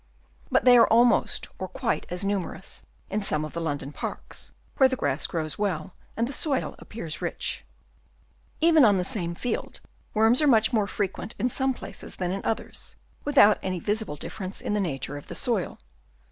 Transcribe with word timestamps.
But 0.49 0.65
they 0.65 0.77
are 0.77 0.87
almost 0.87 1.47
or 1.59 1.67
quite 1.67 2.07
as 2.09 2.25
numerous 2.25 2.81
in 3.11 3.21
some 3.21 3.45
of 3.45 3.53
the 3.53 3.61
London 3.61 3.93
parks, 3.93 4.51
where 4.77 4.89
the 4.89 4.95
grass 4.95 5.27
grows 5.27 5.59
well 5.59 5.93
and 6.17 6.27
the 6.27 6.33
soil 6.33 6.73
appears 6.79 7.21
rich. 7.21 7.63
Even 8.61 8.83
on 8.83 8.97
the 8.97 9.03
same 9.03 9.35
field 9.35 9.79
worms 10.15 10.41
are 10.41 10.47
much 10.47 10.73
more 10.73 10.87
frequent 10.87 11.35
in 11.37 11.49
some 11.49 11.75
places 11.75 12.15
than 12.15 12.31
in 12.31 12.43
others, 12.43 12.95
without 13.25 13.59
any 13.61 13.79
visible 13.79 14.15
difference 14.15 14.59
in 14.59 14.73
the 14.73 14.79
nature 14.81 15.17
of 15.17 15.27
the 15.27 15.35
soil. 15.35 15.77